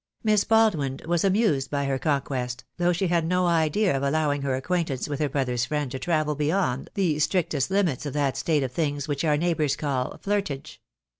Miss 0.23 0.43
Baldwin 0.45 0.99
was 1.05 1.23
amused 1.23 1.69
by 1.69 1.85
her 1.85 1.99
con 1.99 2.21
quest, 2.21 2.63
though 2.77 2.91
she 2.91 3.05
had 3.09 3.23
no 3.23 3.45
idea 3.45 3.95
of 3.95 4.01
allowing 4.01 4.41
her 4.41 4.55
acquaint 4.55 4.89
ance 4.89 5.07
with 5.07 5.19
her 5.19 5.29
brother's 5.29 5.65
friend 5.65 5.91
to 5.91 5.99
travel 5.99 6.33
beyond 6.33 6.89
the 6.95 7.19
strictest 7.19 7.69
limits 7.69 8.07
of 8.07 8.13
that 8.13 8.35
state 8.35 8.63
of 8.63 8.71
things 8.71 9.07
which 9.07 9.23
our 9.23 9.37
neigh 9.37 9.53
bours 9.53 9.75
call 9.77 10.17
"flirtage." 10.17 10.79